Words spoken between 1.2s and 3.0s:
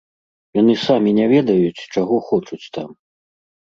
ведаюць, чаго хочуць там.